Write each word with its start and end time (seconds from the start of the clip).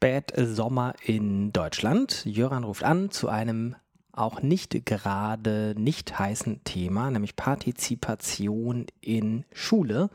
Spätsommer 0.00 0.94
in 1.04 1.52
Deutschland. 1.52 2.24
Jöran 2.24 2.64
ruft 2.64 2.84
an 2.84 3.10
zu 3.10 3.28
einem 3.28 3.76
auch 4.12 4.40
nicht 4.40 4.86
gerade 4.86 5.74
nicht 5.76 6.18
heißen 6.18 6.64
Thema, 6.64 7.10
nämlich 7.10 7.36
Partizipation 7.36 8.86
in 9.02 9.44
Schule. 9.52 10.08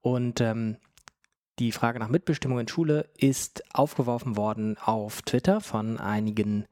Und 0.00 0.40
ähm, 0.40 0.78
die 1.58 1.72
Frage 1.72 1.98
nach 1.98 2.08
Mitbestimmung 2.08 2.58
in 2.60 2.68
Schule 2.68 3.10
ist 3.18 3.62
aufgeworfen 3.74 4.38
worden 4.38 4.78
auf 4.82 5.20
Twitter 5.20 5.60
von 5.60 5.98
einigen 5.98 6.64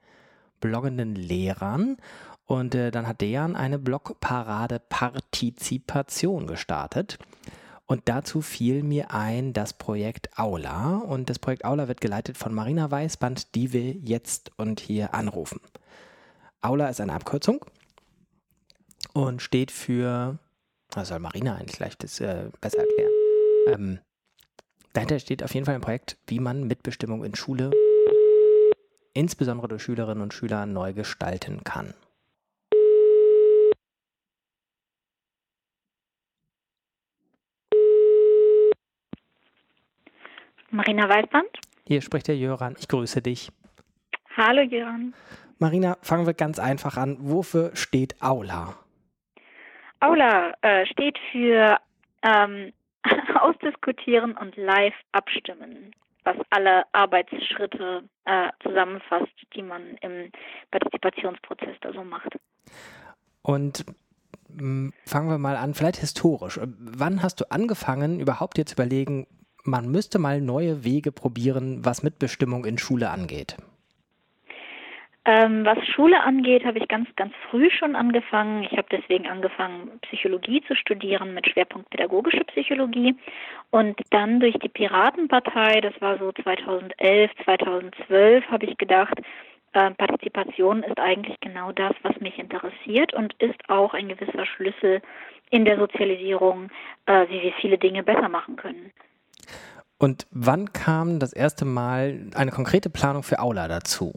bloggenden 0.61 1.15
Lehrern. 1.15 1.99
Und 2.47 2.75
äh, 2.75 2.91
dann 2.91 3.07
hat 3.07 3.21
Dejan 3.21 3.55
eine 3.55 3.79
Blogparade 3.79 4.81
Partizipation 4.89 6.47
gestartet. 6.47 7.19
Und 7.87 8.03
dazu 8.07 8.43
fiel 8.43 8.83
mir 8.83 9.13
ein 9.13 9.53
das 9.53 9.73
Projekt 9.73 10.37
Aula. 10.39 10.97
Und 10.99 11.31
das 11.31 11.39
Projekt 11.39 11.65
Aula 11.65 11.87
wird 11.87 12.01
geleitet 12.01 12.37
von 12.37 12.53
Marina 12.53 12.91
Weißband, 12.91 13.55
die 13.55 13.73
wir 13.73 13.93
jetzt 13.93 14.51
und 14.57 14.81
hier 14.81 15.15
anrufen. 15.15 15.61
Aula 16.61 16.89
ist 16.89 17.01
eine 17.01 17.13
Abkürzung 17.13 17.65
und 19.13 19.41
steht 19.41 19.71
für, 19.71 20.39
was 20.91 21.09
soll 21.09 21.21
Marina 21.21 21.55
eigentlich 21.55 21.77
gleich 21.77 21.97
das 21.97 22.21
äh, 22.21 22.51
besser 22.61 22.79
erklären? 22.79 23.13
Ähm, 23.69 23.99
dahinter 24.93 25.21
steht 25.21 25.45
auf 25.45 25.55
jeden 25.55 25.65
Fall 25.65 25.77
ein 25.77 25.81
Projekt, 25.81 26.19
wie 26.27 26.41
man 26.41 26.67
Mitbestimmung 26.67 27.25
in 27.25 27.37
Schule, 27.37 27.71
insbesondere 29.13 29.69
durch 29.69 29.83
Schülerinnen 29.83 30.23
und 30.23 30.35
Schüler, 30.35 30.67
neu 30.67 30.93
gestalten 30.93 31.63
kann. 31.63 31.95
Marina 40.77 41.09
Weißband. 41.09 41.49
Hier 41.87 42.03
spricht 42.03 42.29
der 42.29 42.37
Jöran. 42.37 42.77
Ich 42.79 42.89
grüße 42.89 43.23
dich. 43.23 43.51
Hallo 44.37 44.61
Jöran. 44.61 45.15
Marina, 45.59 45.97
fangen 46.03 46.27
wir 46.27 46.35
ganz 46.35 46.59
einfach 46.59 46.99
an. 46.99 47.17
Wofür 47.19 47.75
steht 47.75 48.21
Aula? 48.21 48.75
Aula 50.01 50.53
äh, 50.61 50.85
steht 50.87 51.19
für 51.33 51.79
ähm, 52.23 52.73
Ausdiskutieren 53.41 54.37
und 54.37 54.57
live 54.57 54.95
abstimmen, 55.13 55.93
was 56.25 56.37
alle 56.51 56.85
Arbeitsschritte 56.93 58.03
äh, 58.27 58.49
zusammenfasst, 58.63 59.33
die 59.55 59.63
man 59.63 59.97
im 60.03 60.31
Partizipationsprozess 60.71 61.77
da 61.81 61.93
so 61.95 62.05
macht. 62.05 62.37
Und 63.41 63.87
fangen 65.07 65.29
wir 65.29 65.39
mal 65.39 65.57
an, 65.57 65.75
vielleicht 65.75 65.99
historisch. 65.99 66.61
Wann 66.63 67.23
hast 67.23 67.41
du 67.41 67.51
angefangen, 67.51 68.21
überhaupt 68.21 68.57
dir 68.57 68.67
zu 68.67 68.75
überlegen, 68.75 69.27
man 69.67 69.91
müsste 69.91 70.19
mal 70.19 70.41
neue 70.41 70.85
Wege 70.85 71.13
probieren, 71.13 71.85
was 71.85 72.03
Mitbestimmung 72.03 72.65
in 72.65 72.79
Schule 72.79 73.11
angeht? 73.11 73.57
Ähm, 75.29 75.65
was 75.65 75.79
Schule 75.89 76.23
angeht, 76.23 76.65
habe 76.65 76.79
ich 76.79 76.87
ganz, 76.87 77.09
ganz 77.17 77.33
früh 77.51 77.69
schon 77.69 77.97
angefangen. 77.97 78.63
Ich 78.63 78.79
habe 78.79 78.87
deswegen 78.93 79.27
angefangen, 79.27 79.99
Psychologie 80.03 80.63
zu 80.69 80.77
studieren 80.77 81.35
mit 81.35 81.49
Schwerpunkt 81.49 81.91
pädagogische 81.91 82.45
Psychologie. 82.45 83.17
Und 83.71 84.01
dann 84.11 84.39
durch 84.39 84.55
die 84.61 84.69
Piratenpartei, 84.69 85.81
das 85.81 86.01
war 86.01 86.17
so 86.19 86.31
2011, 86.31 87.33
2012, 87.45 88.45
habe 88.49 88.67
ich 88.67 88.79
gedacht, 88.79 89.21
äh, 89.73 89.91
Partizipation 89.91 90.85
ist 90.85 91.01
eigentlich 91.01 91.41
genau 91.41 91.73
das, 91.73 91.93
was 92.03 92.19
mich 92.21 92.39
interessiert 92.39 93.13
und 93.13 93.35
ist 93.41 93.69
auch 93.69 93.95
ein 93.95 94.09
gewisser 94.09 94.47
Schlüssel 94.47 95.03
in 95.51 95.65
der 95.65 95.77
Sozialisierung, 95.77 96.71
äh, 97.07 97.27
wie 97.29 97.43
wir 97.43 97.53
viele 97.61 97.79
Dinge 97.79 98.05
besser 98.05 98.29
machen 98.29 98.55
können. 98.55 98.93
Und 99.99 100.27
wann 100.31 100.73
kam 100.73 101.19
das 101.19 101.33
erste 101.33 101.65
Mal 101.65 102.31
eine 102.35 102.51
konkrete 102.51 102.91
Planung 102.91 103.23
für 103.23 103.39
Aula 103.39 103.67
dazu? 103.69 104.13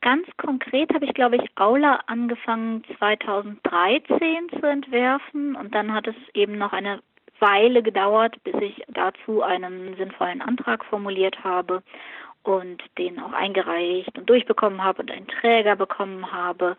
Ganz 0.00 0.26
konkret 0.36 0.92
habe 0.94 1.06
ich, 1.06 1.14
glaube 1.14 1.36
ich, 1.36 1.42
Aula 1.56 2.00
angefangen 2.06 2.84
2013 2.98 4.50
zu 4.58 4.66
entwerfen 4.66 5.56
und 5.56 5.74
dann 5.74 5.92
hat 5.94 6.06
es 6.06 6.14
eben 6.34 6.58
noch 6.58 6.72
eine 6.72 7.00
Weile 7.40 7.82
gedauert, 7.82 8.36
bis 8.44 8.54
ich 8.60 8.82
dazu 8.88 9.42
einen 9.42 9.96
sinnvollen 9.96 10.42
Antrag 10.42 10.84
formuliert 10.84 11.42
habe 11.42 11.82
und 12.42 12.82
den 12.98 13.18
auch 13.18 13.32
eingereicht 13.32 14.16
und 14.16 14.28
durchbekommen 14.28 14.82
habe 14.82 15.02
und 15.02 15.10
einen 15.10 15.26
Träger 15.26 15.76
bekommen 15.76 16.30
habe. 16.30 16.76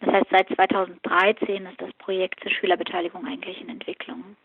Das 0.00 0.12
heißt, 0.12 0.26
seit 0.30 0.48
2013 0.54 1.66
ist 1.66 1.80
das 1.80 1.92
Projekt 1.94 2.40
zur 2.42 2.52
Schülerbeteiligung 2.52 3.26
eigentlich 3.26 3.60
in 3.60 3.70
Entwicklung. 3.70 4.36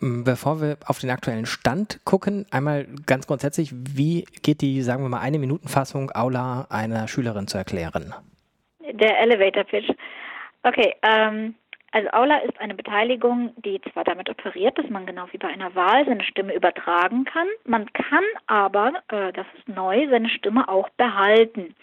Bevor 0.00 0.60
wir 0.60 0.76
auf 0.86 1.00
den 1.00 1.10
aktuellen 1.10 1.46
Stand 1.46 2.00
gucken, 2.04 2.46
einmal 2.50 2.86
ganz 3.06 3.26
grundsätzlich, 3.26 3.72
wie 3.72 4.24
geht 4.42 4.60
die, 4.60 4.82
sagen 4.82 5.02
wir 5.02 5.08
mal, 5.08 5.20
eine 5.20 5.38
Minutenfassung 5.38 6.12
Aula 6.14 6.66
einer 6.70 7.08
Schülerin 7.08 7.48
zu 7.48 7.58
erklären? 7.58 8.14
Der 8.92 9.20
Elevator 9.20 9.64
Pitch. 9.64 9.90
Okay, 10.62 10.94
ähm, 11.02 11.54
also 11.90 12.08
Aula 12.10 12.38
ist 12.38 12.60
eine 12.60 12.74
Beteiligung, 12.74 13.52
die 13.64 13.80
zwar 13.92 14.04
damit 14.04 14.28
operiert, 14.28 14.76
dass 14.78 14.88
man 14.90 15.06
genau 15.06 15.26
wie 15.32 15.38
bei 15.38 15.48
einer 15.48 15.74
Wahl 15.74 16.04
seine 16.04 16.22
Stimme 16.22 16.54
übertragen 16.54 17.24
kann, 17.24 17.48
man 17.64 17.90
kann 17.92 18.24
aber, 18.46 18.92
äh, 19.08 19.32
das 19.32 19.46
ist 19.56 19.68
neu, 19.68 20.06
seine 20.10 20.28
Stimme 20.28 20.68
auch 20.68 20.88
behalten. 20.90 21.74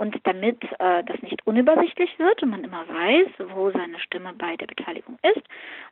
Und 0.00 0.18
damit 0.24 0.64
äh, 0.78 1.04
das 1.04 1.20
nicht 1.20 1.46
unübersichtlich 1.46 2.18
wird 2.18 2.42
und 2.42 2.48
man 2.48 2.64
immer 2.64 2.88
weiß, 2.88 3.48
wo 3.54 3.70
seine 3.70 4.00
Stimme 4.00 4.32
bei 4.32 4.56
der 4.56 4.66
Beteiligung 4.66 5.18
ist, 5.22 5.42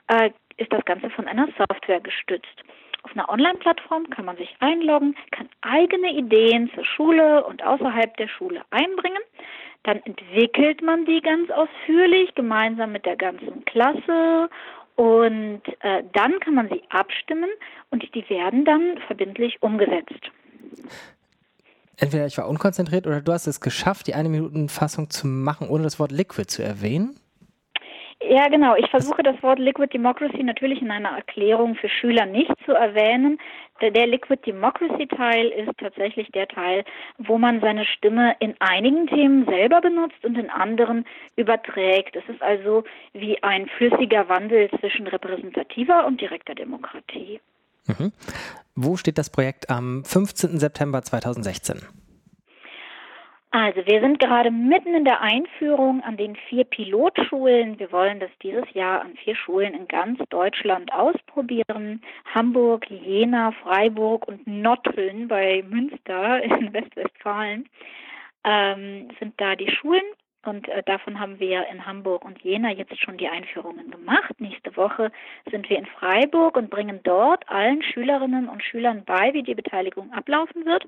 äh, 0.07 0.31
ist 0.57 0.73
das 0.73 0.83
Ganze 0.87 1.11
von 1.11 1.29
einer 1.29 1.47
Software 1.59 2.01
gestützt. 2.01 2.65
Auf 3.03 3.13
einer 3.13 3.29
Online-Plattform 3.29 4.09
kann 4.09 4.25
man 4.25 4.39
sich 4.39 4.57
einloggen, 4.61 5.15
kann 5.31 5.51
eigene 5.61 6.11
Ideen 6.15 6.71
zur 6.75 6.87
Schule 6.87 7.45
und 7.45 7.63
außerhalb 7.63 8.17
der 8.17 8.29
Schule 8.29 8.63
einbringen. 8.71 9.21
Dann 9.83 10.01
entwickelt 10.07 10.81
man 10.81 11.05
die 11.05 11.21
ganz 11.21 11.51
ausführlich 11.51 12.35
gemeinsam 12.35 12.93
mit 12.93 13.05
der 13.05 13.17
ganzen 13.17 13.63
Klasse 13.67 14.49
und 14.97 15.61
äh, 15.81 16.03
dann 16.15 16.41
kann 16.41 16.55
man 16.55 16.71
sie 16.71 16.83
abstimmen 16.89 17.51
und 17.91 18.09
die 18.15 18.27
werden 18.31 18.65
dann 18.65 18.97
verbindlich 19.07 19.63
umgesetzt 19.63 20.31
entweder 21.99 22.27
ich 22.27 22.39
war 22.39 22.49
unkonzentriert 22.49 23.07
oder 23.07 23.21
du 23.21 23.33
hast 23.33 23.47
es 23.47 23.61
geschafft, 23.61 24.07
die 24.07 24.15
eine 24.15 24.29
Minuten 24.29 24.69
Fassung 24.69 25.11
zu 25.11 25.27
machen, 25.27 25.69
ohne 25.69 25.85
das 25.85 25.99
Wort 25.99 26.13
Liquid 26.13 26.47
zu 26.49 26.63
erwähnen? 26.63 27.19
Ja, 28.21 28.49
genau. 28.49 28.75
Ich 28.75 28.91
versuche 28.91 29.23
das 29.23 29.41
Wort 29.43 29.61
Liquid 29.61 29.93
Democracy 29.93 30.43
natürlich 30.43 30.83
in 30.83 30.91
einer 30.91 31.11
Erklärung 31.11 31.77
für 31.77 31.89
Schüler 31.89 32.27
nicht 32.27 32.53
zu 32.65 32.73
erwähnen. 32.73 33.39
Der, 33.81 34.09
Liquid 34.09 34.45
Democracy 34.45 35.07
Teil 35.07 35.49
ist 35.49 35.71
tatsächlich 35.79 36.29
der 36.33 36.49
Teil, 36.49 36.85
wo 37.19 37.39
man 37.39 37.61
seine 37.61 37.85
Stimme 37.85 38.35
in 38.41 38.57
einigen 38.59 39.07
Themen 39.07 39.47
selber 39.47 39.81
benutzt 39.81 40.25
und 40.25 40.37
in 40.37 40.51
anderen 40.51 41.05
überträgt. 41.37 42.17
Es 42.17 42.29
ist 42.29 42.43
also 42.43 42.83
wie 43.13 43.41
ein 43.45 43.69
flüssiger 43.69 44.29
Wandel 44.29 44.69
zwischen 44.81 45.07
repräsentativer 45.07 46.05
und 46.05 46.21
direkter 46.21 46.57
Demokratie. 46.57 47.41
Mhm. 47.89 48.13
Wo 48.75 48.97
steht 48.97 49.19
das 49.19 49.31
Projekt 49.31 49.71
am 49.71 50.05
15. 50.05 50.59
September 50.59 51.03
2016? 51.03 51.83
Also 53.51 53.81
wir 53.87 54.01
sind 54.01 54.19
gerade 54.19 54.51
mitten 54.51 54.95
in 54.95 55.07
der 55.07 55.23
Einführung 55.23 56.03
an 56.03 56.19
den 56.19 56.37
vier 56.49 56.65
Pilotschulen. 56.65 57.79
Wir 57.79 57.91
wollen 57.93 58.21
das 58.21 58.31
dieses 58.43 58.65
Jahr 58.75 59.01
an 59.01 59.15
vier 59.25 59.35
Schulen 59.35 59.73
in 59.73 59.89
ganz 59.89 60.21
Deutschland 60.29 60.93
ausprobieren. 60.93 62.03
Hamburg, 62.35 62.91
Jena, 62.91 63.53
Freiburg 63.63 64.29
und 64.29 64.47
Notteln 64.47 65.29
bei 65.29 65.65
Münster 65.67 66.43
in 66.43 66.73
Westwestfalen 66.75 67.69
ähm, 68.45 69.09
sind 69.19 69.33
da 69.39 69.57
die 69.57 69.71
Schulen. 69.71 70.05
Und 70.49 70.69
äh, 70.69 70.83
davon 70.83 71.21
haben 71.21 71.39
wir 71.39 71.67
in 71.69 71.85
Hamburg 71.87 72.25
und 72.25 72.41
Jena 72.43 72.71
jetzt 72.73 72.99
schon 72.99 73.19
die 73.19 73.29
Einführungen 73.29 73.91
gemacht. 73.91 74.33
Nächste 74.39 74.77
Woche 74.77 75.13
sind 75.51 75.69
wir 75.69 75.79
in 75.79 75.87
Freiburg 75.87 76.57
und 76.57 76.71
bringen 76.71 77.01
dort 77.05 77.49
allen 77.49 77.83
Schülerinnen 77.83 78.49
und 78.49 78.63
Schülern 78.63 79.05
bei, 79.05 79.33
wie 79.35 79.43
die 79.43 79.55
Beteiligung 79.55 80.13
ablaufen 80.13 80.65
wird. 80.65 80.85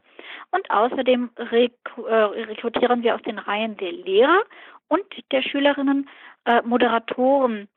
Und 0.50 0.70
außerdem 0.70 1.30
rek 1.36 1.72
äh, 2.08 2.14
rekrutieren 2.14 3.02
wir 3.02 3.14
aus 3.14 3.22
den 3.22 3.38
Reihen 3.38 3.76
der 3.76 3.92
Lehrer 3.92 4.42
und 4.88 5.04
der 5.30 5.42
Schülerinnen 5.42 6.08
äh, 6.46 6.62
Moderatoren 6.62 7.68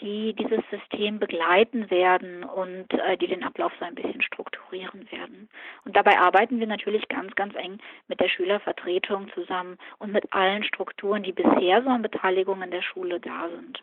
die 0.00 0.34
dieses 0.34 0.62
System 0.70 1.18
begleiten 1.18 1.90
werden 1.90 2.44
und 2.44 2.92
äh, 2.92 3.16
die 3.18 3.26
den 3.26 3.44
Ablauf 3.44 3.72
so 3.78 3.84
ein 3.84 3.94
bisschen 3.94 4.22
strukturieren. 4.22 5.06
Und 5.90 5.96
dabei 5.96 6.20
arbeiten 6.20 6.60
wir 6.60 6.68
natürlich 6.68 7.08
ganz, 7.08 7.34
ganz 7.34 7.52
eng 7.56 7.78
mit 8.06 8.20
der 8.20 8.28
Schülervertretung 8.28 9.26
zusammen 9.34 9.76
und 9.98 10.12
mit 10.12 10.32
allen 10.32 10.62
Strukturen, 10.62 11.24
die 11.24 11.32
bisher 11.32 11.82
so 11.82 11.88
an 11.88 12.00
Beteiligung 12.00 12.62
in 12.62 12.70
der 12.70 12.82
Schule 12.82 13.18
da 13.18 13.48
sind. 13.56 13.82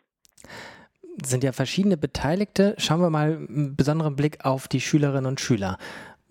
Sind 1.22 1.44
ja 1.44 1.52
verschiedene 1.52 1.98
Beteiligte. 1.98 2.74
Schauen 2.78 3.02
wir 3.02 3.10
mal 3.10 3.46
einen 3.46 3.76
besonderen 3.76 4.16
Blick 4.16 4.42
auf 4.42 4.68
die 4.68 4.80
Schülerinnen 4.80 5.26
und 5.26 5.38
Schüler. 5.38 5.76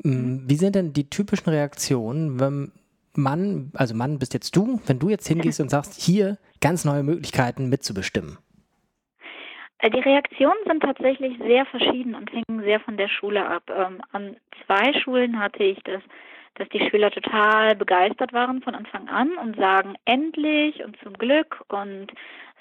Mhm. 0.02 0.46
Wie 0.48 0.56
sind 0.56 0.74
denn 0.74 0.94
die 0.94 1.12
typischen 1.12 1.52
Reaktionen, 1.52 2.40
wenn 2.40 2.72
Mann, 3.14 3.72
also 3.76 3.94
Mann 3.94 4.18
bist 4.18 4.34
jetzt 4.34 4.56
du, 4.56 4.82
wenn 4.88 4.98
du 4.98 5.10
jetzt 5.10 5.28
hingehst 5.28 5.60
und 5.62 5.70
sagst, 5.70 6.02
hier 6.02 6.40
ganz 6.60 6.86
neue 6.86 7.04
Möglichkeiten 7.04 7.70
mitzubestimmen? 7.70 8.40
Äh, 9.80 9.90
die 9.90 10.00
Reaktionen 10.00 10.58
sind 10.66 10.82
tatsächlich 10.82 11.38
sehr 11.40 11.66
verschieden 11.66 12.16
und 12.16 12.32
hängen 12.32 12.64
sehr 12.64 12.80
von 12.80 12.98
der 12.98 13.08
Schule 13.08 13.46
ab. 13.48 13.64
Ähm, 13.70 14.02
an 14.12 14.38
zwei 14.66 14.94
Schulen 15.00 15.40
hatte 15.40 15.64
ich 15.64 15.82
das, 15.84 16.02
dass 16.56 16.70
die 16.70 16.90
Schüler 16.90 17.12
total 17.12 17.76
begeistert 17.76 18.34
waren 18.34 18.62
von 18.62 18.76
Anfang 18.76 19.08
an 19.10 19.38
und 19.38 19.56
sagen, 19.58 19.96
endlich 20.06 20.84
und 20.84 20.98
zum 21.04 21.14
Glück 21.14 21.64
und 21.68 22.12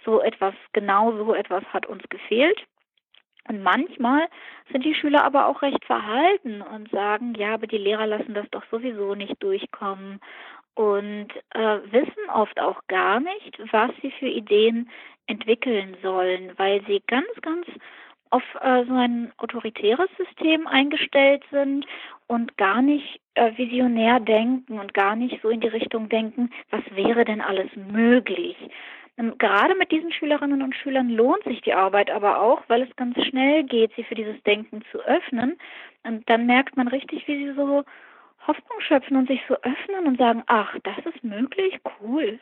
so 0.05 0.21
etwas, 0.21 0.55
genau 0.73 1.13
so 1.13 1.35
etwas 1.35 1.65
hat 1.73 1.87
uns 1.87 2.03
gefehlt. 2.09 2.61
Und 3.49 3.63
manchmal 3.63 4.27
sind 4.73 4.85
die 4.85 4.95
Schüler 4.95 5.25
aber 5.25 5.47
auch 5.47 5.63
recht 5.63 5.85
verhalten 5.85 6.63
und 6.63 6.91
sagen, 6.91 7.35
ja, 7.37 7.55
aber 7.55 7.67
die 7.67 7.79
Lehrer 7.79 8.07
lassen 8.07 8.35
das 8.35 8.47
doch 8.51 8.65
sowieso 8.71 9.15
nicht 9.15 9.41
durchkommen 9.41 10.21
und 10.77 11.29
äh, 11.55 11.79
wissen 11.91 12.31
oft 12.33 12.61
auch 12.61 12.81
gar 12.87 13.19
nicht, 13.19 13.59
was 13.73 13.91
sie 14.03 14.13
für 14.13 14.29
Ideen 14.29 14.89
entwickeln 15.27 15.97
sollen, 16.03 16.53
weil 16.57 16.85
sie 16.87 17.03
ganz, 17.09 17.29
ganz 17.43 17.67
auf 18.31 18.43
äh, 18.61 18.85
so 18.85 18.95
ein 18.95 19.33
autoritäres 19.39 20.09
System 20.19 20.67
eingestellt 20.67 21.43
sind 21.51 21.87
und 22.27 22.57
gar 22.59 22.83
nicht 22.83 23.21
äh, 23.35 23.57
visionär 23.57 24.21
denken 24.21 24.79
und 24.79 24.95
gar 24.95 25.17
nicht 25.17 25.41
so 25.43 25.49
in 25.49 25.61
die 25.61 25.69
Richtung 25.69 26.09
denken, 26.09 26.51
was 26.71 26.83
wäre 26.95 27.25
denn 27.25 27.41
alles 27.41 27.71
möglich. 27.75 28.57
Ähm, 29.17 29.39
gerade 29.39 29.75
mit 29.77 29.91
diesen 29.91 30.13
Schülerinnen 30.13 30.61
und 30.61 30.77
Schülern 30.77 31.09
lohnt 31.09 31.45
sich 31.45 31.63
die 31.63 31.73
Arbeit 31.73 32.11
aber 32.11 32.43
auch, 32.43 32.63
weil 32.69 32.83
es 32.83 32.97
ganz 32.97 33.17
schnell 33.25 33.65
geht, 33.65 33.93
sie 33.97 34.05
für 34.05 34.15
dieses 34.15 34.43
Denken 34.43 34.83
zu 34.91 34.99
öffnen. 34.99 35.57
Und 36.03 36.29
dann 36.29 36.47
merkt 36.47 36.77
man 36.77 36.89
richtig, 36.89 37.27
wie 37.27 37.47
sie 37.47 37.55
so 37.55 37.85
Hoffnung 38.47 38.81
schöpfen 38.81 39.17
und 39.17 39.29
sich 39.29 39.41
so 39.49 39.55
öffnen 39.55 40.07
und 40.07 40.19
sagen, 40.19 40.43
ach, 40.47 40.75
das 40.85 40.97
ist 41.13 41.25
möglich, 41.25 41.79
cool. 42.01 42.39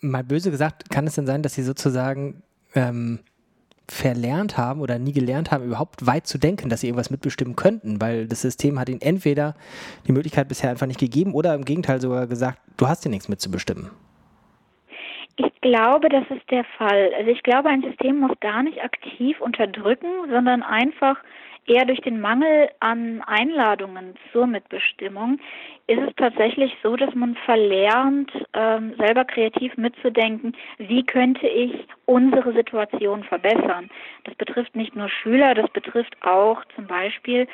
Mal 0.00 0.24
böse 0.24 0.50
gesagt, 0.50 0.90
kann 0.90 1.06
es 1.06 1.14
denn 1.14 1.26
sein, 1.26 1.42
dass 1.42 1.54
sie 1.54 1.62
sozusagen 1.62 2.42
ähm, 2.74 3.20
verlernt 3.88 4.56
haben 4.56 4.80
oder 4.80 4.98
nie 4.98 5.12
gelernt 5.12 5.50
haben, 5.50 5.64
überhaupt 5.64 6.06
weit 6.06 6.26
zu 6.26 6.38
denken, 6.38 6.68
dass 6.68 6.80
sie 6.80 6.88
irgendwas 6.88 7.10
mitbestimmen 7.10 7.54
könnten, 7.54 8.00
weil 8.00 8.26
das 8.26 8.42
System 8.42 8.78
hat 8.78 8.88
ihnen 8.88 9.02
entweder 9.02 9.54
die 10.06 10.12
Möglichkeit 10.12 10.48
bisher 10.48 10.70
einfach 10.70 10.86
nicht 10.86 11.00
gegeben 11.00 11.34
oder 11.34 11.54
im 11.54 11.64
Gegenteil 11.64 12.00
sogar 12.00 12.26
gesagt, 12.26 12.58
du 12.76 12.88
hast 12.88 13.02
hier 13.02 13.10
nichts 13.10 13.28
mitzubestimmen. 13.28 13.90
Ich 15.36 15.60
glaube, 15.60 16.08
das 16.08 16.24
ist 16.30 16.48
der 16.50 16.64
Fall. 16.78 17.10
Also 17.18 17.30
ich 17.30 17.42
glaube, 17.42 17.68
ein 17.68 17.82
System 17.82 18.20
muss 18.20 18.38
gar 18.40 18.62
nicht 18.62 18.82
aktiv 18.82 19.40
unterdrücken, 19.40 20.08
sondern 20.30 20.62
einfach 20.62 21.16
eher 21.66 21.84
durch 21.84 22.00
den 22.00 22.20
Mangel 22.20 22.68
an 22.80 23.22
Einladungen 23.26 24.14
zur 24.32 24.46
Mitbestimmung 24.46 25.38
ist 25.86 26.00
es 26.00 26.14
tatsächlich 26.16 26.76
so, 26.82 26.96
dass 26.96 27.14
man 27.14 27.34
verlernt, 27.44 28.30
ähm, 28.54 28.94
selber 28.98 29.24
kreativ 29.24 29.76
mitzudenken, 29.76 30.56
wie 30.78 31.04
könnte 31.04 31.46
ich 31.46 31.86
unsere 32.06 32.52
Situation 32.54 33.22
verbessern. 33.24 33.90
Das 34.24 34.34
betrifft 34.36 34.74
nicht 34.76 34.96
nur 34.96 35.08
Schüler, 35.08 35.54
das 35.54 35.70
betrifft 35.70 36.16
auch 36.22 36.64
zum 36.74 36.86
Beispiel 36.86 37.46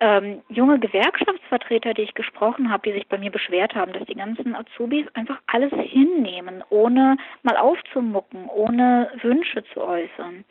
ähm, 0.00 0.42
junge 0.48 0.78
Gewerkschaftsvertreter, 0.78 1.94
die 1.94 2.02
ich 2.02 2.14
gesprochen 2.14 2.70
habe, 2.70 2.88
die 2.88 2.94
sich 2.94 3.08
bei 3.08 3.18
mir 3.18 3.30
beschwert 3.30 3.74
haben, 3.74 3.92
dass 3.92 4.06
die 4.06 4.14
ganzen 4.14 4.54
Azubis 4.54 5.06
einfach 5.14 5.38
alles 5.46 5.72
hinnehmen, 5.72 6.64
ohne 6.70 7.16
mal 7.42 7.56
aufzumucken, 7.56 8.46
ohne 8.48 9.10
Wünsche 9.22 9.64
zu 9.72 9.82
äußern. 9.82 10.44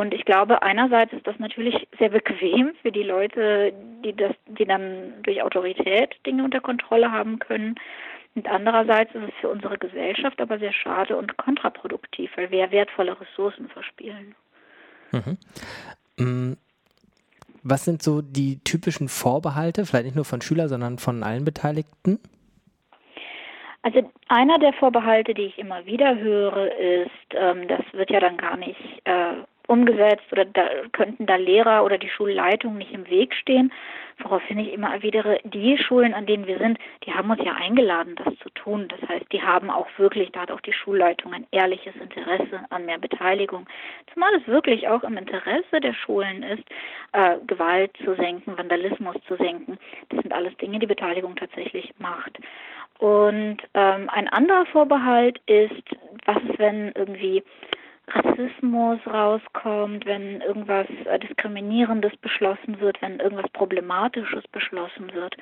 Und 0.00 0.14
ich 0.14 0.24
glaube, 0.24 0.62
einerseits 0.62 1.12
ist 1.12 1.26
das 1.26 1.38
natürlich 1.38 1.86
sehr 1.98 2.08
bequem 2.08 2.72
für 2.80 2.90
die 2.90 3.02
Leute, 3.02 3.70
die 4.02 4.16
das, 4.16 4.32
die 4.46 4.64
dann 4.64 5.12
durch 5.24 5.42
Autorität 5.42 6.16
Dinge 6.24 6.42
unter 6.42 6.62
Kontrolle 6.62 7.12
haben 7.12 7.38
können. 7.38 7.74
Und 8.34 8.48
andererseits 8.48 9.14
ist 9.14 9.24
es 9.24 9.34
für 9.42 9.50
unsere 9.50 9.76
Gesellschaft 9.76 10.40
aber 10.40 10.58
sehr 10.58 10.72
schade 10.72 11.18
und 11.18 11.36
kontraproduktiv, 11.36 12.30
weil 12.36 12.50
wir 12.50 12.70
wertvolle 12.70 13.14
Ressourcen 13.20 13.68
verspielen. 13.68 14.34
Mhm. 15.12 15.36
Mm, 16.16 16.56
was 17.62 17.84
sind 17.84 18.02
so 18.02 18.22
die 18.22 18.58
typischen 18.64 19.10
Vorbehalte, 19.10 19.84
vielleicht 19.84 20.06
nicht 20.06 20.16
nur 20.16 20.24
von 20.24 20.40
Schülern, 20.40 20.70
sondern 20.70 20.96
von 20.96 21.22
allen 21.22 21.44
Beteiligten? 21.44 22.20
Also 23.82 24.10
einer 24.28 24.58
der 24.58 24.72
Vorbehalte, 24.72 25.34
die 25.34 25.44
ich 25.44 25.58
immer 25.58 25.84
wieder 25.84 26.16
höre, 26.16 26.74
ist, 26.74 27.10
ähm, 27.32 27.68
das 27.68 27.82
wird 27.92 28.10
ja 28.10 28.20
dann 28.20 28.38
gar 28.38 28.56
nicht 28.56 28.80
äh, 29.04 29.44
umgesetzt 29.70 30.24
oder 30.32 30.44
da 30.44 30.68
könnten 30.92 31.26
da 31.26 31.36
Lehrer 31.36 31.84
oder 31.84 31.96
die 31.96 32.10
Schulleitung 32.10 32.76
nicht 32.76 32.92
im 32.92 33.08
Weg 33.08 33.34
stehen. 33.34 33.72
Woraufhin 34.18 34.58
ich 34.58 34.72
immer 34.74 34.92
erwidere, 34.92 35.38
die 35.44 35.78
Schulen, 35.78 36.12
an 36.12 36.26
denen 36.26 36.46
wir 36.46 36.58
sind, 36.58 36.78
die 37.06 37.14
haben 37.14 37.30
uns 37.30 37.40
ja 37.42 37.52
eingeladen, 37.54 38.16
das 38.16 38.36
zu 38.40 38.50
tun. 38.50 38.88
Das 38.88 39.08
heißt, 39.08 39.32
die 39.32 39.42
haben 39.42 39.70
auch 39.70 39.86
wirklich, 39.96 40.30
da 40.32 40.40
hat 40.40 40.50
auch 40.50 40.60
die 40.60 40.74
Schulleitung 40.74 41.32
ein 41.32 41.46
ehrliches 41.52 41.94
Interesse 41.96 42.60
an 42.68 42.84
mehr 42.84 42.98
Beteiligung. 42.98 43.66
Zumal 44.12 44.34
es 44.34 44.46
wirklich 44.46 44.88
auch 44.88 45.02
im 45.04 45.16
Interesse 45.16 45.80
der 45.80 45.94
Schulen 45.94 46.42
ist, 46.42 46.64
äh, 47.12 47.36
Gewalt 47.46 47.96
zu 48.04 48.14
senken, 48.16 48.58
Vandalismus 48.58 49.16
zu 49.26 49.36
senken. 49.36 49.78
Das 50.10 50.20
sind 50.20 50.32
alles 50.34 50.54
Dinge, 50.58 50.80
die 50.80 50.86
Beteiligung 50.86 51.36
tatsächlich 51.36 51.94
macht. 51.98 52.38
Und 52.98 53.58
ähm, 53.72 54.10
ein 54.10 54.28
anderer 54.28 54.66
Vorbehalt 54.66 55.40
ist, 55.46 55.84
was 56.26 56.36
ist, 56.42 56.58
wenn 56.58 56.92
irgendwie 56.94 57.42
Rassismus 58.70 59.00
rauskommt, 59.06 60.06
wenn 60.06 60.40
irgendwas 60.40 60.86
äh, 61.06 61.18
Diskriminierendes 61.18 62.16
beschlossen 62.18 62.80
wird, 62.80 63.00
wenn 63.02 63.20
irgendwas 63.20 63.50
Problematisches 63.52 64.46
beschlossen 64.48 65.12
wird, 65.12 65.36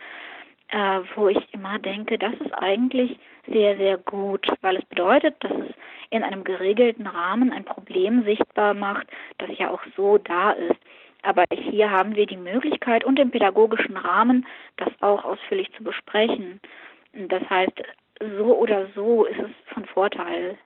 äh, 0.69 1.01
wo 1.15 1.29
ich 1.29 1.39
immer 1.53 1.79
denke, 1.79 2.19
das 2.19 2.35
ist 2.35 2.53
eigentlich 2.55 3.19
sehr, 3.47 3.77
sehr 3.77 3.99
gut, 3.99 4.47
weil 4.63 4.77
es 4.77 4.85
bedeutet, 4.87 5.37
dass 5.41 5.53
es 5.53 5.75
in 6.11 6.23
einem 6.23 6.45
geregelten 6.45 7.07
Rahmen 7.07 7.53
ein 7.53 7.65
Problem 7.65 8.25
sichtbar 8.25 8.75
macht, 8.75 9.07
das 9.39 9.51
ja 9.59 9.71
auch 9.71 9.83
so 9.97 10.19
da 10.19 10.53
ist. 10.53 10.81
Aber 11.23 11.45
hier 11.51 11.91
haben 11.91 12.15
wir 12.15 12.27
die 12.27 12.37
Möglichkeit 12.37 13.05
und 13.05 13.19
den 13.19 13.31
pädagogischen 13.31 13.97
Rahmen, 13.97 14.47
das 14.77 14.89
auch 15.01 15.25
ausführlich 15.25 15.71
zu 15.77 15.83
besprechen. 15.83 16.61
Das 17.13 17.43
heißt, 17.51 17.83
so 18.39 18.57
oder 18.57 18.87
so 18.95 19.25
ist 19.25 19.39
es 19.39 19.75
von 19.75 19.85
Vorteil. 19.87 20.57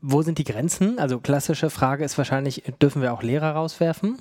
Wo 0.00 0.22
sind 0.22 0.38
die 0.38 0.44
Grenzen? 0.44 0.98
Also 0.98 1.20
klassische 1.20 1.70
Frage 1.70 2.04
ist 2.04 2.16
wahrscheinlich, 2.16 2.62
dürfen 2.80 3.02
wir 3.02 3.12
auch 3.12 3.22
Lehrer 3.22 3.52
rauswerfen? 3.52 4.18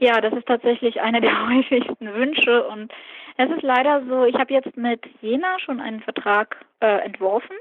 Ja, 0.00 0.20
das 0.20 0.32
ist 0.32 0.46
tatsächlich 0.46 1.00
einer 1.00 1.20
der 1.20 1.48
häufigsten 1.48 2.12
Wünsche 2.14 2.66
und 2.68 2.92
es 3.36 3.50
ist 3.50 3.62
leider 3.62 4.02
so, 4.06 4.24
ich 4.24 4.34
habe 4.34 4.52
jetzt 4.52 4.76
mit 4.76 5.00
Jena 5.20 5.58
schon 5.58 5.80
einen 5.80 6.00
Vertrag 6.00 6.56
äh, 6.80 7.04
entworfen 7.04 7.56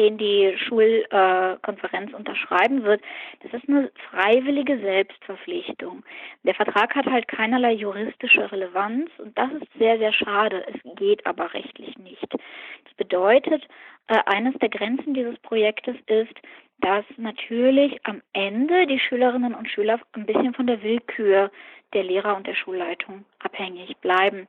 den 0.00 0.16
die 0.16 0.56
Schulkonferenz 0.56 2.14
unterschreiben 2.14 2.84
wird, 2.84 3.02
das 3.42 3.52
ist 3.52 3.68
eine 3.68 3.90
freiwillige 4.10 4.78
Selbstverpflichtung. 4.78 6.02
Der 6.42 6.54
Vertrag 6.54 6.94
hat 6.94 7.04
halt 7.04 7.28
keinerlei 7.28 7.72
juristische 7.72 8.50
Relevanz 8.50 9.10
und 9.18 9.36
das 9.36 9.50
ist 9.52 9.68
sehr, 9.78 9.98
sehr 9.98 10.12
schade. 10.12 10.64
Es 10.72 10.96
geht 10.96 11.26
aber 11.26 11.52
rechtlich 11.52 11.98
nicht. 11.98 12.26
Das 12.32 12.94
bedeutet, 12.96 13.66
äh, 14.10 14.18
eines 14.26 14.54
der 14.58 14.68
Grenzen 14.68 15.14
dieses 15.14 15.38
Projektes 15.38 15.94
ist, 16.06 16.34
dass 16.80 17.04
natürlich 17.16 18.00
am 18.04 18.22
Ende 18.32 18.86
die 18.88 18.98
Schülerinnen 18.98 19.54
und 19.54 19.70
Schüler 19.70 20.00
ein 20.12 20.26
bisschen 20.26 20.52
von 20.52 20.66
der 20.66 20.82
Willkür 20.82 21.50
der 21.92 22.02
Lehrer 22.02 22.36
und 22.36 22.46
der 22.46 22.56
Schulleitung 22.56 23.24
abhängig 23.38 23.96
bleiben. 23.98 24.48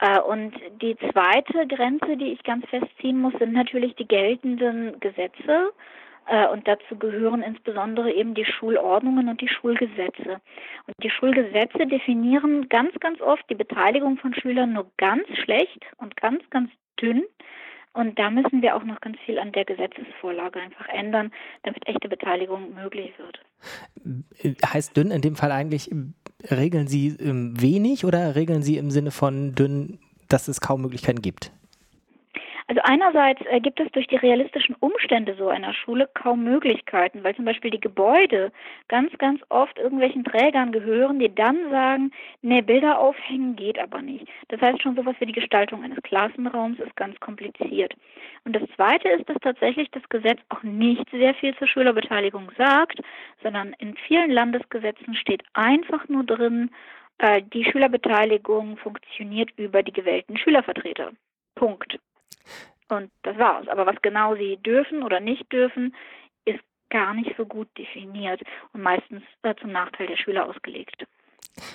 Äh, 0.00 0.20
und 0.20 0.54
die 0.80 0.96
zweite 0.96 1.66
Grenze, 1.66 2.16
die 2.16 2.32
ich 2.32 2.42
ganz 2.42 2.66
festziehen 2.70 3.20
muss, 3.20 3.34
sind 3.38 3.52
natürlich 3.52 3.94
die 3.96 4.08
geltenden 4.08 4.98
Gesetze. 5.00 5.72
Äh, 6.26 6.48
und 6.48 6.66
dazu 6.66 6.96
gehören 6.96 7.42
insbesondere 7.42 8.10
eben 8.12 8.32
die 8.32 8.46
Schulordnungen 8.46 9.28
und 9.28 9.42
die 9.42 9.48
Schulgesetze. 9.48 10.40
Und 10.86 10.94
die 11.02 11.10
Schulgesetze 11.10 11.86
definieren 11.86 12.70
ganz, 12.70 12.98
ganz 13.00 13.20
oft 13.20 13.44
die 13.50 13.54
Beteiligung 13.54 14.16
von 14.16 14.32
Schülern 14.32 14.72
nur 14.72 14.90
ganz 14.96 15.26
schlecht 15.42 15.84
und 15.98 16.16
ganz, 16.16 16.42
ganz 16.48 16.70
dünn. 16.98 17.24
Und 17.96 18.18
da 18.18 18.28
müssen 18.28 18.60
wir 18.60 18.76
auch 18.76 18.84
noch 18.84 19.00
ganz 19.00 19.16
viel 19.24 19.38
an 19.38 19.52
der 19.52 19.64
Gesetzesvorlage 19.64 20.60
einfach 20.60 20.86
ändern, 20.88 21.32
damit 21.62 21.88
echte 21.88 22.10
Beteiligung 22.10 22.74
möglich 22.74 23.10
wird. 23.16 23.40
Heißt 24.66 24.94
dünn 24.94 25.10
in 25.10 25.22
dem 25.22 25.34
Fall 25.34 25.50
eigentlich, 25.50 25.90
regeln 26.50 26.88
Sie 26.88 27.16
ähm, 27.18 27.54
wenig 27.58 28.04
oder 28.04 28.36
regeln 28.36 28.60
Sie 28.60 28.76
im 28.76 28.90
Sinne 28.90 29.12
von 29.12 29.54
dünn, 29.54 29.98
dass 30.28 30.46
es 30.46 30.60
kaum 30.60 30.82
Möglichkeiten 30.82 31.22
gibt? 31.22 31.52
Also 32.68 32.80
einerseits 32.82 33.40
äh, 33.46 33.60
gibt 33.60 33.78
es 33.78 33.90
durch 33.92 34.08
die 34.08 34.16
realistischen 34.16 34.74
Umstände 34.80 35.36
so 35.36 35.48
einer 35.48 35.72
Schule 35.72 36.08
kaum 36.14 36.42
Möglichkeiten, 36.42 37.22
weil 37.22 37.36
zum 37.36 37.44
Beispiel 37.44 37.70
die 37.70 37.80
Gebäude 37.80 38.50
ganz, 38.88 39.16
ganz 39.18 39.40
oft 39.50 39.78
irgendwelchen 39.78 40.24
Trägern 40.24 40.72
gehören, 40.72 41.20
die 41.20 41.32
dann 41.32 41.70
sagen, 41.70 42.10
nee, 42.42 42.62
Bilder 42.62 42.98
aufhängen 42.98 43.54
geht 43.54 43.78
aber 43.78 44.02
nicht. 44.02 44.26
Das 44.48 44.60
heißt 44.60 44.82
schon 44.82 44.96
sowas 44.96 45.14
wie 45.20 45.26
die 45.26 45.32
Gestaltung 45.32 45.84
eines 45.84 46.02
Klassenraums 46.02 46.80
ist 46.80 46.96
ganz 46.96 47.18
kompliziert. 47.20 47.94
Und 48.44 48.56
das 48.56 48.68
Zweite 48.74 49.10
ist, 49.10 49.28
dass 49.28 49.36
tatsächlich 49.42 49.88
das 49.92 50.02
Gesetz 50.08 50.40
auch 50.48 50.64
nicht 50.64 51.08
sehr 51.10 51.34
viel 51.34 51.56
zur 51.56 51.68
Schülerbeteiligung 51.68 52.50
sagt, 52.58 53.00
sondern 53.44 53.74
in 53.78 53.96
vielen 54.08 54.32
Landesgesetzen 54.32 55.14
steht 55.14 55.44
einfach 55.54 56.08
nur 56.08 56.24
drin, 56.24 56.70
äh, 57.18 57.42
die 57.42 57.64
Schülerbeteiligung 57.64 58.76
funktioniert 58.78 59.50
über 59.56 59.84
die 59.84 59.92
gewählten 59.92 60.36
Schülervertreter. 60.36 61.12
Punkt. 61.54 61.98
Und 62.88 63.10
das 63.22 63.36
war's. 63.38 63.68
Aber 63.68 63.86
was 63.86 64.00
genau 64.02 64.36
sie 64.36 64.56
dürfen 64.58 65.02
oder 65.02 65.20
nicht 65.20 65.50
dürfen, 65.52 65.94
ist 66.44 66.60
gar 66.90 67.14
nicht 67.14 67.34
so 67.36 67.44
gut 67.44 67.68
definiert 67.76 68.42
und 68.72 68.82
meistens 68.82 69.22
äh, 69.42 69.54
zum 69.60 69.72
Nachteil 69.72 70.06
der 70.06 70.16
Schüler 70.16 70.46
ausgelegt. 70.46 71.06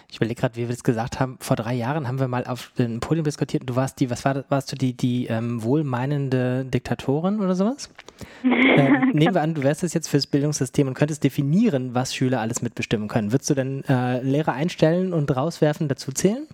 Ich 0.09 0.17
überlege 0.17 0.39
gerade, 0.39 0.55
wie 0.55 0.67
wir 0.67 0.73
es 0.73 0.83
gesagt 0.83 1.19
haben. 1.19 1.37
Vor 1.39 1.55
drei 1.55 1.73
Jahren 1.73 2.07
haben 2.07 2.19
wir 2.19 2.27
mal 2.27 2.45
auf 2.45 2.71
dem 2.77 2.99
Podium 2.99 3.23
diskutiert. 3.23 3.63
Du 3.65 3.75
warst 3.75 3.99
die, 3.99 4.09
was 4.09 4.23
war 4.25 4.43
warst 4.49 4.71
du 4.71 4.75
die, 4.75 4.95
die 4.95 5.25
ähm, 5.27 5.63
wohlmeinende 5.63 6.65
Diktatorin 6.65 7.39
oder 7.39 7.55
sowas? 7.55 7.91
ähm, 8.43 9.11
nehmen 9.13 9.33
wir 9.33 9.41
an, 9.41 9.55
du 9.55 9.63
wärst 9.63 9.83
es 9.83 9.93
jetzt 9.93 10.07
fürs 10.07 10.27
Bildungssystem 10.27 10.87
und 10.87 10.93
könntest 10.93 11.23
definieren, 11.23 11.95
was 11.95 12.13
Schüler 12.13 12.41
alles 12.41 12.61
mitbestimmen 12.61 13.07
können. 13.07 13.31
Würdest 13.31 13.49
du 13.49 13.55
denn 13.55 13.83
äh, 13.85 14.21
Lehrer 14.21 14.53
einstellen 14.53 15.13
und 15.13 15.35
rauswerfen 15.35 15.87
dazu 15.87 16.11
zählen? 16.11 16.47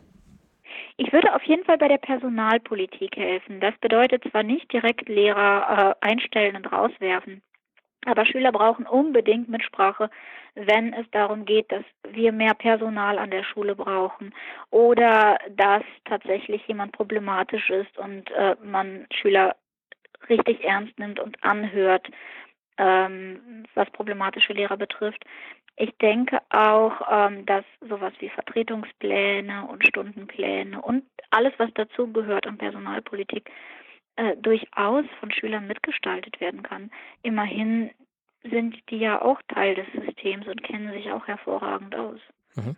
Ich 0.98 1.13
würde 1.13 1.34
auf 1.36 1.44
jeden 1.44 1.63
Fall 1.63 1.77
bei 1.77 1.88
der 1.88 2.00
Personalpolitik 2.00 3.16
helfen. 3.16 3.60
Das 3.60 3.77
bedeutet 3.77 4.24
zwar 4.32 4.42
nicht 4.42 4.72
direkt 4.74 5.08
Lehrer 5.08 5.96
äh, 6.01 6.06
einstellen 6.06 6.56
und 6.56 6.72
rauswerfen, 6.72 7.44
aber 8.06 8.25
Schüler 8.25 8.51
brauchen 8.51 8.88
unbedingt 8.88 9.48
Mitsprache, 9.48 10.10
wenn 10.56 10.94
es 10.94 11.06
darum 11.12 11.46
geht, 11.46 11.72
dass 11.72 11.84
wir 12.10 12.32
mehr 12.32 12.56
Personal 12.56 13.20
an 13.20 13.30
der 13.30 13.44
Schule 13.44 13.75
brauchen 13.75 14.34
oder 14.72 15.38
dass 15.51 15.84
tatsächlich 16.06 16.66
jemand 16.68 16.94
problematisch 16.94 17.70
ist 17.70 17.96
und 18.00 18.32
äh, 18.32 18.56
man 18.63 19.06
Schüler 19.13 19.56
richtig 20.30 20.63
ernst 20.63 20.98
nimmt 20.98 21.20
und 21.20 21.44
anhört, 21.44 22.08
ähm, 22.80 23.66
was 23.75 23.89
problematische 23.92 24.54
Lehrer 24.54 24.77
betrifft. 24.77 25.24
Ich 25.79 25.96
denke 26.01 26.39
auch, 26.50 26.93
ähm, 27.10 27.46
dass 27.46 27.63
sowas 27.88 28.12
wie 28.19 28.29
Vertretungspläne 28.29 29.67
und 29.67 29.88
Stundenpläne 29.88 30.81
und 30.81 31.03
alles, 31.29 31.53
was 31.57 31.69
dazu 31.75 32.12
gehört 32.12 32.48
an 32.48 32.57
Personalpolitik, 32.57 33.50
äh, 34.15 34.36
durchaus 34.38 35.05
von 35.19 35.31
Schülern 35.31 35.67
mitgestaltet 35.67 36.41
werden 36.41 36.63
kann. 36.63 36.89
Immerhin 37.22 37.91
sind 38.50 38.75
die 38.89 38.98
ja 38.98 39.22
auch 39.22 39.39
Teil 39.50 39.75
des 39.75 39.86
Systems 39.93 40.48
und 40.48 40.63
kennen 40.63 40.91
sich 40.93 41.12
auch 41.12 41.27
hervorragend 41.27 41.96
aus. 41.96 42.19
Mhm. 42.55 42.75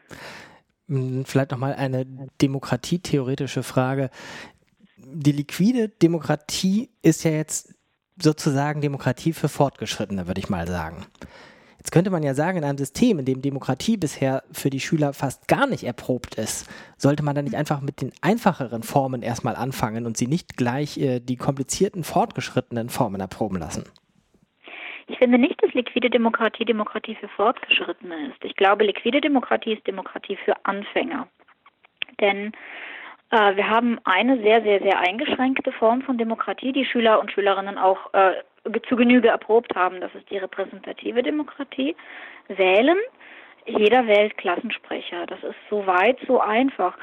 Hm, 0.89 1.25
vielleicht 1.25 1.51
nochmal 1.51 1.75
eine 1.75 2.05
demokratietheoretische 2.41 3.63
Frage. 3.63 4.09
Die 4.97 5.31
liquide 5.31 5.87
Demokratie 5.87 6.89
ist 7.01 7.23
ja 7.23 7.31
jetzt 7.31 7.75
sozusagen 8.21 8.81
Demokratie 8.81 9.31
für 9.31 9.47
Fortgeschrittene, 9.47 10.27
würde 10.27 10.41
ich 10.41 10.49
mal 10.49 10.67
sagen. 10.67 11.05
Jetzt 11.79 11.91
könnte 11.91 12.11
man 12.11 12.23
ja 12.23 12.33
sagen, 12.33 12.57
in 12.57 12.65
einem 12.65 12.77
System, 12.77 13.19
in 13.19 13.25
dem 13.25 13.41
Demokratie 13.41 13.95
bisher 13.95 14.43
für 14.51 14.69
die 14.69 14.81
Schüler 14.81 15.13
fast 15.13 15.47
gar 15.47 15.65
nicht 15.65 15.85
erprobt 15.85 16.35
ist, 16.35 16.69
sollte 16.97 17.23
man 17.23 17.35
dann 17.35 17.45
nicht 17.45 17.55
einfach 17.55 17.79
mit 17.79 18.01
den 18.01 18.11
einfacheren 18.21 18.83
Formen 18.83 19.21
erstmal 19.21 19.55
anfangen 19.55 20.05
und 20.05 20.17
sie 20.17 20.27
nicht 20.27 20.57
gleich 20.57 20.97
äh, 20.97 21.21
die 21.21 21.37
komplizierten, 21.37 22.03
fortgeschrittenen 22.03 22.89
Formen 22.89 23.21
erproben 23.21 23.57
lassen? 23.57 23.85
Ich 25.07 25.17
finde 25.17 25.39
nicht, 25.39 25.61
dass 25.63 25.73
liquide 25.73 26.09
Demokratie 26.09 26.65
Demokratie 26.65 27.15
für 27.15 27.29
Fortgeschrittene 27.29 28.27
ist. 28.27 28.43
Ich 28.43 28.55
glaube, 28.55 28.83
liquide 28.83 29.21
Demokratie 29.21 29.73
ist 29.73 29.87
Demokratie 29.87 30.37
für 30.43 30.53
Anfänger. 30.65 31.27
Denn 32.19 32.51
äh, 33.31 33.55
wir 33.55 33.69
haben 33.69 33.99
eine 34.03 34.37
sehr, 34.41 34.61
sehr, 34.63 34.81
sehr 34.81 34.99
eingeschränkte 34.99 35.71
Form 35.71 36.01
von 36.01 36.17
Demokratie, 36.17 36.73
die 36.73 36.85
Schüler 36.85 37.19
und 37.19 37.31
Schülerinnen 37.31 37.77
auch 37.77 38.13
äh, 38.13 38.33
zu 38.87 38.95
Genüge 38.95 39.29
erprobt 39.29 39.75
haben. 39.75 40.01
Das 40.01 40.13
ist 40.15 40.29
die 40.29 40.37
repräsentative 40.37 41.23
Demokratie. 41.23 41.95
Wählen. 42.47 42.97
Jeder 43.65 44.07
wählt 44.07 44.37
Klassensprecher. 44.37 45.25
Das 45.27 45.43
ist 45.43 45.57
so 45.69 45.85
weit, 45.85 46.17
so 46.27 46.39
einfach. 46.39 46.97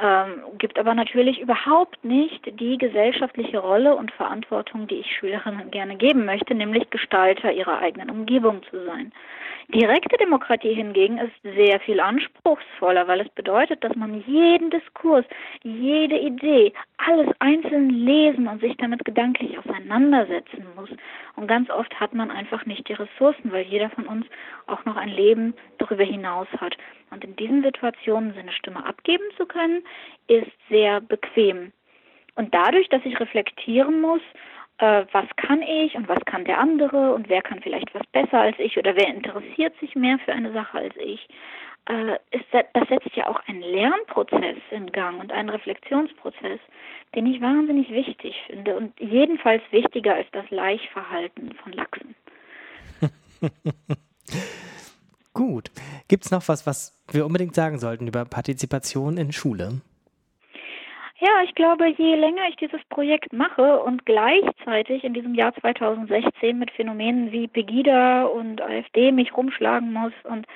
Ähm, 0.00 0.42
gibt 0.58 0.78
aber 0.78 0.94
natürlich 0.94 1.40
überhaupt 1.40 2.02
nicht 2.04 2.40
die 2.58 2.78
gesellschaftliche 2.78 3.58
Rolle 3.58 3.94
und 3.94 4.10
Verantwortung, 4.12 4.86
die 4.88 4.96
ich 4.96 5.16
Schülerinnen 5.16 5.70
gerne 5.70 5.96
geben 5.96 6.24
möchte, 6.24 6.54
nämlich 6.54 6.90
Gestalter 6.90 7.52
ihrer 7.52 7.78
eigenen 7.78 8.10
Umgebung 8.10 8.62
zu 8.70 8.84
sein. 8.84 9.12
Direkte 9.74 10.18
Demokratie 10.18 10.74
hingegen 10.74 11.16
ist 11.16 11.32
sehr 11.42 11.80
viel 11.80 11.98
anspruchsvoller, 11.98 13.08
weil 13.08 13.22
es 13.22 13.28
bedeutet, 13.30 13.82
dass 13.82 13.96
man 13.96 14.22
jeden 14.26 14.68
Diskurs, 14.68 15.24
jede 15.62 16.18
Idee, 16.18 16.74
alles 16.98 17.28
einzeln 17.38 17.88
lesen 17.88 18.48
und 18.48 18.60
sich 18.60 18.76
damit 18.76 19.02
gedanklich 19.06 19.58
auseinandersetzen 19.58 20.66
muss. 20.76 20.90
Und 21.36 21.46
ganz 21.46 21.70
oft 21.70 21.98
hat 21.98 22.12
man 22.12 22.30
einfach 22.30 22.66
nicht 22.66 22.86
die 22.86 22.92
Ressourcen, 22.92 23.50
weil 23.50 23.64
jeder 23.64 23.88
von 23.88 24.06
uns 24.06 24.26
auch 24.66 24.84
noch 24.84 24.96
ein 24.96 25.08
Leben 25.08 25.54
darüber 25.78 26.04
hinaus 26.04 26.48
hat. 26.58 26.76
Und 27.10 27.24
in 27.24 27.34
diesen 27.36 27.62
Situationen 27.62 28.34
seine 28.34 28.52
Stimme 28.52 28.84
abgeben 28.84 29.24
zu 29.38 29.46
können, 29.46 29.82
ist 30.28 30.52
sehr 30.68 31.00
bequem. 31.00 31.72
Und 32.34 32.52
dadurch, 32.52 32.90
dass 32.90 33.04
ich 33.06 33.18
reflektieren 33.18 34.02
muss, 34.02 34.22
äh, 34.78 35.04
was 35.12 35.26
kann 35.36 35.62
ich 35.62 35.94
und 35.94 36.08
was 36.08 36.24
kann 36.24 36.44
der 36.44 36.58
andere 36.58 37.14
und 37.14 37.28
wer 37.28 37.42
kann 37.42 37.60
vielleicht 37.60 37.94
was 37.94 38.06
besser 38.08 38.40
als 38.40 38.58
ich 38.58 38.78
oder 38.78 38.96
wer 38.96 39.08
interessiert 39.08 39.78
sich 39.80 39.94
mehr 39.94 40.18
für 40.24 40.32
eine 40.32 40.52
Sache 40.52 40.78
als 40.78 40.94
ich. 40.96 41.28
Äh, 41.86 42.14
ist, 42.30 42.44
das 42.52 42.88
setzt 42.88 43.16
ja 43.16 43.26
auch 43.26 43.40
einen 43.46 43.60
Lernprozess 43.60 44.58
in 44.70 44.92
Gang 44.92 45.20
und 45.20 45.32
einen 45.32 45.48
Reflexionsprozess, 45.48 46.60
den 47.14 47.26
ich 47.26 47.40
wahnsinnig 47.40 47.90
wichtig 47.90 48.36
finde 48.46 48.76
und 48.76 48.98
jedenfalls 49.00 49.62
wichtiger 49.72 50.14
als 50.14 50.28
das 50.30 50.48
Laichverhalten 50.50 51.52
von 51.54 51.72
Lachsen. 51.72 52.14
Gut. 55.32 55.70
Gibt 56.08 56.24
es 56.24 56.30
noch 56.30 56.46
was, 56.48 56.66
was 56.66 57.02
wir 57.10 57.26
unbedingt 57.26 57.54
sagen 57.54 57.78
sollten 57.78 58.06
über 58.06 58.24
Partizipation 58.24 59.16
in 59.16 59.32
Schule? 59.32 59.80
Ja, 61.24 61.44
ich 61.44 61.54
glaube, 61.54 61.86
je 61.86 62.16
länger 62.16 62.48
ich 62.48 62.56
dieses 62.56 62.82
Projekt 62.88 63.32
mache 63.32 63.80
und 63.82 64.04
gleichzeitig 64.06 65.04
in 65.04 65.14
diesem 65.14 65.36
Jahr 65.36 65.54
2016 65.54 66.58
mit 66.58 66.72
Phänomenen 66.72 67.30
wie 67.30 67.46
Pegida 67.46 68.24
und 68.24 68.60
AfD 68.60 69.12
mich 69.12 69.36
rumschlagen 69.36 69.92
muss 69.92 70.12
und 70.24 70.48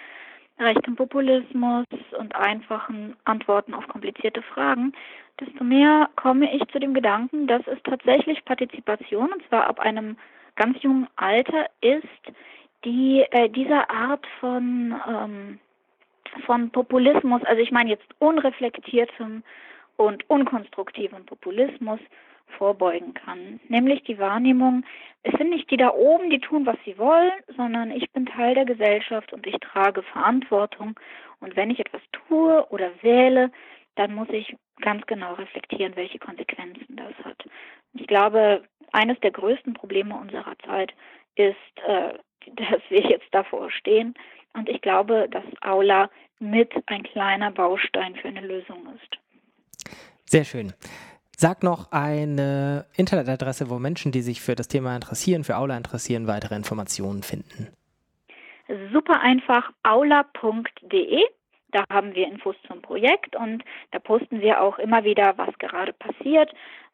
rechten 0.59 0.97
Populismus 0.97 1.87
und 2.19 2.35
einfachen 2.35 3.15
Antworten 3.27 3.75
auf 3.75 3.87
komplizierte 3.87 4.43
Fragen, 4.43 4.93
desto 5.39 5.63
mehr 5.63 6.09
komme 6.17 6.53
ich 6.53 6.67
zu 6.73 6.81
dem 6.81 6.95
Gedanken, 6.95 7.47
dass 7.47 7.65
es 7.69 7.79
tatsächlich 7.85 8.45
Partizipation, 8.45 9.33
und 9.33 9.47
zwar 9.47 9.69
ab 9.69 9.79
einem 9.79 10.17
ganz 10.57 10.83
jungen 10.83 11.07
Alter 11.15 11.67
ist, 11.81 12.35
die 12.85 13.25
äh, 13.31 13.49
dieser 13.51 13.89
Art 13.89 14.27
von, 14.41 14.97
ähm, 15.09 15.61
von 16.45 16.71
Populismus, 16.71 17.45
also 17.45 17.63
ich 17.63 17.71
meine 17.71 17.91
jetzt 17.91 18.09
unreflektiertem 18.19 19.45
und 19.97 20.29
unkonstruktiven 20.29 21.25
Populismus 21.27 22.01
vorbeugen 22.59 23.15
kann. 23.15 23.61
Nämlich 23.69 24.05
die 24.05 24.19
Wahrnehmung, 24.19 24.85
es 25.23 25.33
sind 25.37 25.51
nicht 25.51 25.71
die 25.71 25.77
da 25.77 25.93
oben, 25.93 26.31
die 26.31 26.39
tun, 26.39 26.65
was 26.65 26.77
sie 26.85 26.97
wollen, 26.99 27.33
sondern 27.57 27.91
ich 27.91 28.11
bin 28.13 28.27
Teil 28.27 28.55
der 28.55 28.65
Gesellschaft 28.65 29.33
und 29.33 29.47
ich 29.47 29.57
trage 29.59 30.03
Verantwortung. 30.03 30.99
Und 31.41 31.57
wenn 31.57 31.71
ich 31.71 31.81
etwas 31.81 32.03
tue 32.13 32.65
oder 32.71 32.91
wähle, 33.03 33.51
dann 33.97 34.15
muss 34.15 34.29
ich 34.31 34.55
ganz 34.81 35.05
genau 35.07 35.35
reflektieren, 35.35 35.97
welche 35.97 36.19
Konsequenzen 36.19 36.97
das 36.97 37.13
hat. 37.25 37.45
Ich 37.95 38.07
glaube, 38.07 38.63
eines 38.93 39.19
der 39.21 39.31
größten 39.31 39.75
Probleme 39.75 40.15
unserer 40.15 40.57
Zeit 40.65 40.93
ist, 41.35 41.57
äh, 41.87 42.15
dass 42.55 42.81
wir 42.89 43.01
jetzt 43.01 43.27
davor 43.33 43.71
stehen. 43.71 44.15
Und 44.53 44.69
ich 44.69 44.81
glaube, 44.81 45.29
dass 45.29 45.45
Aula 45.63 46.09
mit 46.39 46.73
ein 46.87 47.03
kleiner 47.03 47.51
Baustein 47.51 48.15
für 48.15 48.29
eine 48.29 48.41
Lösung 48.41 48.87
ist. 48.95 49.19
Sehr 50.27 50.45
schön. 50.45 50.73
Sag 51.37 51.63
noch 51.63 51.93
eine 51.93 52.87
Internetadresse, 52.97 53.69
wo 53.69 53.79
Menschen, 53.79 54.11
die 54.11 54.23
sich 54.23 54.41
für 54.41 54.55
das 54.55 54.69
Thema 54.69 54.95
interessieren, 54.95 55.45
für 55.45 55.57
Aula 55.57 55.77
interessieren, 55.77 56.27
weitere 56.27 56.55
Informationen 56.55 57.23
finden. 57.23 57.69
Super 58.93 59.21
einfach, 59.21 59.71
aula.de. 59.83 61.23
Da 61.73 61.85
haben 61.91 62.15
wir 62.15 62.27
Infos 62.27 62.57
zum 62.67 62.81
Projekt 62.81 63.37
und 63.37 63.63
da 63.91 63.99
posten 63.99 64.41
wir 64.41 64.63
auch 64.63 64.79
immer 64.79 65.05
wieder, 65.05 65.35
was 65.37 65.57
gerade 65.59 65.93
passiert. 65.93 66.51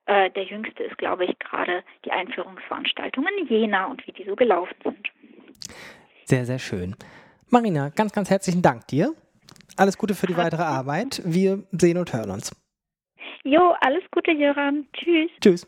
Äh, 0.06 0.30
der 0.30 0.44
jüngste 0.44 0.82
ist, 0.82 0.98
glaube 0.98 1.24
ich, 1.24 1.38
gerade 1.38 1.84
die 2.04 2.10
Einführungsveranstaltung 2.10 3.24
in 3.38 3.46
Jena 3.46 3.86
und 3.86 4.04
wie 4.06 4.12
die 4.12 4.24
so 4.24 4.34
gelaufen 4.34 4.74
sind. 4.82 5.08
Sehr, 6.24 6.44
sehr 6.44 6.58
schön. 6.58 6.96
Marina, 7.48 7.90
ganz, 7.90 8.12
ganz 8.12 8.28
herzlichen 8.28 8.62
Dank 8.62 8.88
dir. 8.88 9.14
Alles 9.76 9.96
Gute 9.96 10.14
für 10.14 10.26
die 10.26 10.36
weitere 10.36 10.62
Arbeit. 10.62 11.22
Wir 11.24 11.62
sehen 11.70 11.98
und 11.98 12.12
hören 12.12 12.30
uns. 12.30 12.61
Jo, 13.44 13.74
alles 13.80 14.04
Gute, 14.12 14.32
Jöran. 14.32 14.86
Tschüss. 14.92 15.30
Tschüss. 15.40 15.66